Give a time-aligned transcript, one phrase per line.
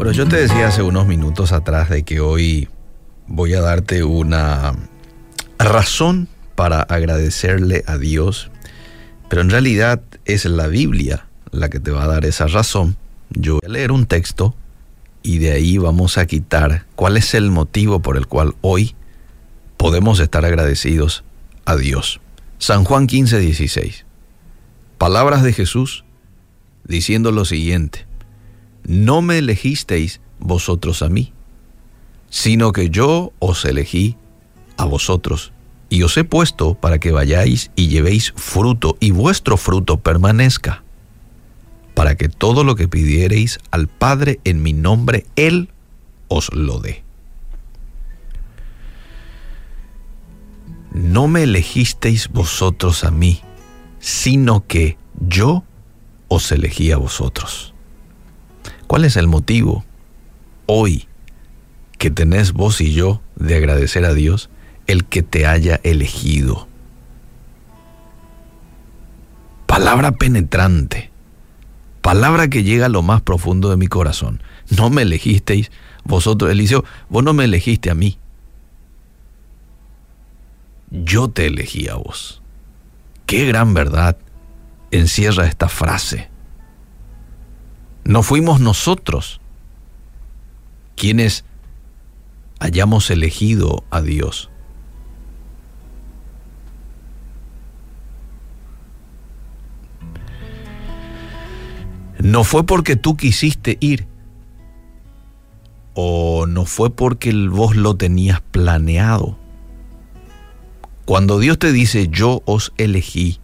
[0.00, 2.70] Bueno, yo te decía hace unos minutos atrás de que hoy
[3.26, 4.74] voy a darte una
[5.58, 8.50] razón para agradecerle a Dios,
[9.28, 12.96] pero en realidad es la Biblia la que te va a dar esa razón.
[13.28, 14.54] Yo voy a leer un texto
[15.22, 18.96] y de ahí vamos a quitar cuál es el motivo por el cual hoy
[19.76, 21.24] podemos estar agradecidos
[21.66, 22.22] a Dios.
[22.56, 24.06] San Juan 15, 16.
[24.96, 26.06] Palabras de Jesús
[26.84, 28.06] diciendo lo siguiente,
[28.84, 31.32] no me elegisteis vosotros a mí,
[32.28, 34.16] sino que yo os elegí
[34.76, 35.52] a vosotros,
[35.88, 40.82] y os he puesto para que vayáis y llevéis fruto, y vuestro fruto permanezca,
[41.94, 45.68] para que todo lo que pidiereis al Padre en mi nombre, Él
[46.28, 47.02] os lo dé.
[50.92, 53.40] No me elegisteis vosotros a mí,
[54.00, 55.64] sino que yo
[56.28, 57.69] os elegí a vosotros.
[58.90, 59.84] ¿Cuál es el motivo
[60.66, 61.06] hoy
[61.96, 64.50] que tenés vos y yo de agradecer a Dios
[64.88, 66.66] el que te haya elegido?
[69.66, 71.12] Palabra penetrante,
[72.02, 74.42] palabra que llega a lo más profundo de mi corazón.
[74.76, 75.70] No me elegisteis
[76.02, 78.18] vosotros, Eliseo, vos no me elegiste a mí.
[80.90, 82.42] Yo te elegí a vos.
[83.26, 84.16] Qué gran verdad
[84.90, 86.29] encierra esta frase.
[88.04, 89.40] No fuimos nosotros
[90.96, 91.44] quienes
[92.58, 94.50] hayamos elegido a Dios.
[102.18, 104.06] No fue porque tú quisiste ir
[105.94, 109.38] o no fue porque vos lo tenías planeado.
[111.06, 113.40] Cuando Dios te dice yo os elegí,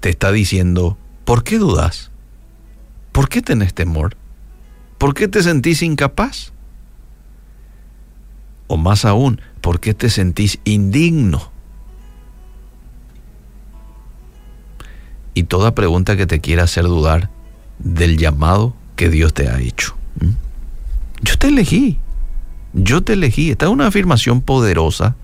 [0.00, 2.10] te está diciendo, ¿por qué dudas?
[3.18, 4.16] ¿Por qué tenés temor?
[4.96, 6.52] ¿Por qué te sentís incapaz?
[8.68, 11.50] O más aún, ¿por qué te sentís indigno?
[15.34, 17.28] Y toda pregunta que te quiera hacer dudar
[17.80, 19.96] del llamado que Dios te ha hecho.
[21.20, 21.98] Yo te elegí,
[22.72, 23.50] yo te elegí.
[23.50, 25.16] Esta es una afirmación poderosa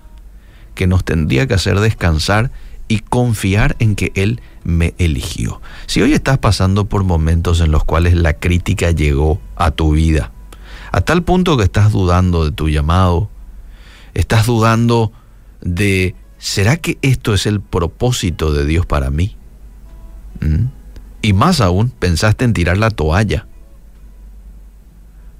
[0.73, 2.51] que nos tendría que hacer descansar
[2.87, 5.61] y confiar en que Él me eligió.
[5.87, 10.31] Si hoy estás pasando por momentos en los cuales la crítica llegó a tu vida,
[10.91, 13.29] a tal punto que estás dudando de tu llamado,
[14.13, 15.11] estás dudando
[15.61, 19.35] de, ¿será que esto es el propósito de Dios para mí?
[20.41, 20.65] ¿Mm?
[21.21, 23.47] Y más aún, pensaste en tirar la toalla.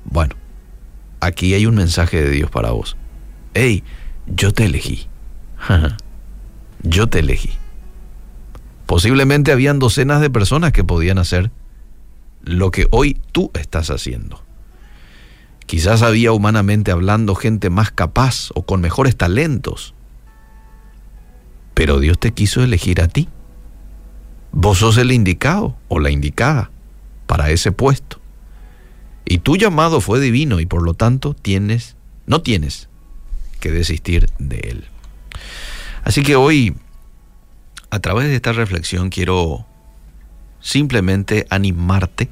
[0.06, 0.36] Bueno,
[1.20, 2.98] aquí hay un mensaje de Dios para vos.
[3.54, 3.84] Hey,
[4.26, 5.08] yo te elegí.
[6.86, 7.52] yo te elegí.
[8.86, 11.52] Posiblemente habían docenas de personas que podían hacer
[12.44, 14.44] lo que hoy tú estás haciendo.
[15.66, 19.96] Quizás había humanamente hablando gente más capaz o con mejores talentos.
[21.74, 23.28] Pero Dios te quiso elegir a ti.
[24.52, 26.70] Vos sos el indicado o la indicada
[27.26, 28.20] para ese puesto.
[29.26, 31.96] Y tu llamado fue divino y por lo tanto tienes,
[32.28, 32.90] no tienes
[33.60, 34.86] que desistir de él.
[36.06, 36.76] Así que hoy,
[37.90, 39.66] a través de esta reflexión, quiero
[40.62, 42.30] simplemente animarte,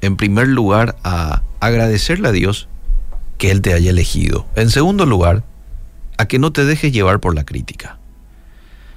[0.00, 2.68] en primer lugar, a agradecerle a Dios
[3.38, 4.46] que Él te haya elegido.
[4.56, 5.44] En segundo lugar,
[6.18, 8.00] a que no te dejes llevar por la crítica.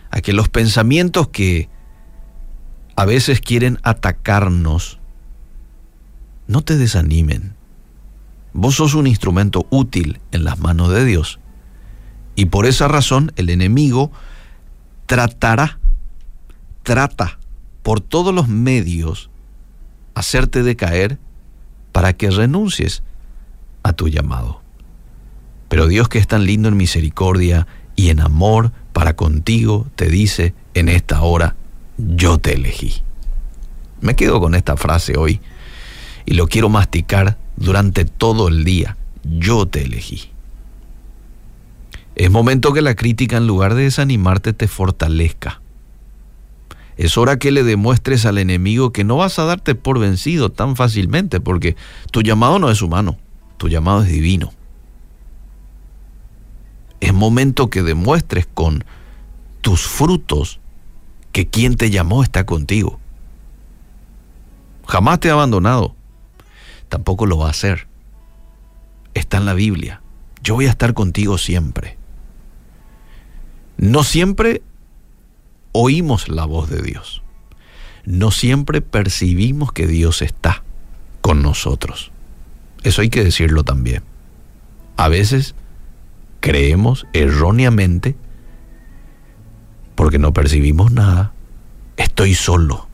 [0.10, 1.70] A que los pensamientos que
[2.96, 5.00] a veces quieren atacarnos
[6.48, 7.54] no te desanimen.
[8.52, 11.40] Vos sos un instrumento útil en las manos de Dios
[12.36, 14.12] y por esa razón el enemigo
[15.06, 15.80] tratará,
[16.84, 17.40] trata
[17.84, 19.30] por todos los medios
[20.14, 21.20] hacerte decaer
[21.92, 23.04] para que renuncies
[23.84, 24.62] a tu llamado.
[25.70, 30.54] Pero Dios que es tan lindo en misericordia y en amor para contigo, te dice
[30.74, 31.56] en esta hora,
[31.98, 33.02] yo te elegí.
[34.02, 35.40] Me quedo con esta frase hoy
[36.26, 38.98] y lo quiero masticar durante todo el día.
[39.24, 40.35] Yo te elegí.
[42.16, 45.62] Es momento que la crítica en lugar de desanimarte te fortalezca.
[46.96, 50.78] Es hora que le demuestres al enemigo que no vas a darte por vencido tan
[50.78, 51.76] fácilmente porque
[52.12, 53.18] tu llamado no es humano,
[53.58, 54.54] tu llamado es divino.
[57.02, 58.86] Es momento que demuestres con
[59.60, 60.62] tus frutos
[61.34, 62.98] que quien te llamó está contigo.
[64.88, 65.96] Jamás te ha abandonado,
[66.88, 67.90] tampoco lo va a hacer.
[69.14, 70.02] Está en la Biblia.
[70.42, 71.98] Yo voy a estar contigo siempre.
[73.78, 74.62] No siempre
[75.72, 77.22] oímos la voz de Dios.
[78.06, 80.64] No siempre percibimos que Dios está
[81.22, 82.12] con nosotros.
[82.84, 84.04] Eso hay que decirlo también.
[84.96, 85.56] A veces
[86.40, 88.16] creemos erróneamente
[89.96, 91.34] porque no percibimos nada.
[91.98, 92.88] Estoy solo.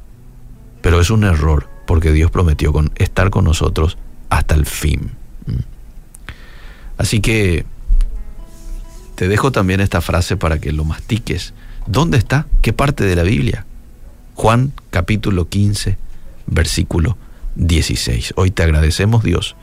[0.82, 3.98] Pero es un error porque Dios prometió con estar con nosotros
[4.30, 5.12] hasta el fin.
[5.46, 5.60] ¿Mm?
[6.98, 7.66] Así que
[9.22, 11.54] te dejo también esta frase para que lo mastiques.
[11.86, 12.48] ¿Dónde está?
[12.64, 13.68] ¿Qué parte de la Biblia?
[14.34, 15.96] Juan capítulo 15,
[16.48, 17.20] versículo
[17.54, 18.34] 16.
[18.36, 19.56] Hoy te agradecemos Dios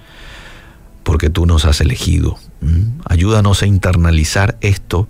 [1.03, 2.39] porque tú nos has elegido.
[2.61, 3.01] ¿Mm?
[3.05, 5.09] Ayúdanos a internalizar esto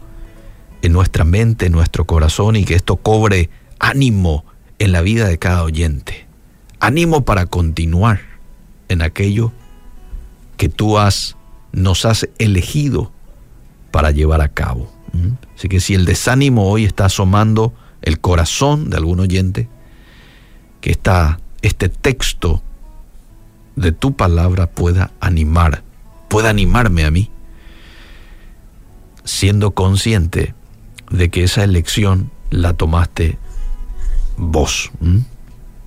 [0.80, 4.46] en nuestra mente, en nuestro corazón y que esto cobre ánimo
[4.78, 6.26] en la vida de cada oyente.
[6.80, 8.20] Ánimo para continuar
[8.88, 9.52] en aquello
[10.56, 11.36] que tú has,
[11.70, 13.12] nos has elegido
[13.90, 14.90] para llevar a cabo.
[15.12, 15.32] ¿Mm?
[15.56, 19.68] Así que si el desánimo hoy está asomando el corazón de algún oyente,
[20.80, 22.62] que está este texto
[23.76, 25.82] de tu palabra pueda animar,
[26.28, 27.30] pueda animarme a mí,
[29.24, 30.54] siendo consciente
[31.10, 33.38] de que esa elección la tomaste
[34.36, 34.90] vos.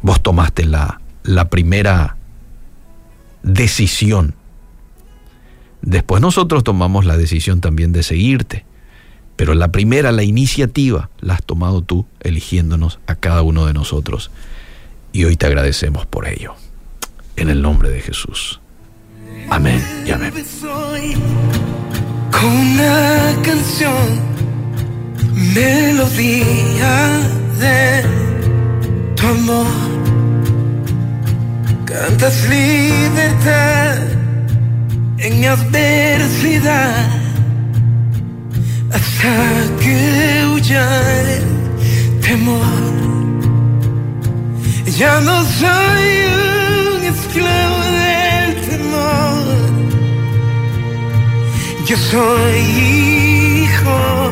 [0.02, 2.18] Vos tomaste la, la primera
[3.44, 4.36] decisión.
[5.82, 8.66] Después nosotros tomamos la decisión también de seguirte.
[9.36, 14.30] Pero la primera, la iniciativa, la has tomado tú eligiéndonos a cada uno de nosotros.
[15.14, 16.54] Y hoy te agradecemos por ello.
[17.36, 18.60] En el nombre de Jesús.
[19.50, 20.32] Amén y amén.
[22.32, 24.20] Con una canción,
[25.54, 27.20] melodía
[27.60, 28.04] de
[29.16, 29.68] tu amor.
[31.86, 34.21] Cantas libertad
[35.22, 37.10] en mi adversidad
[38.92, 39.34] hasta
[39.80, 40.86] que huya
[41.36, 42.92] el temor.
[44.98, 46.08] Ya no soy
[46.96, 49.46] un esclavo del temor.
[51.86, 54.32] Yo soy hijo